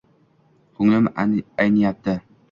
Ko'nglim 0.77 1.09
ayniyapti. 1.23 2.17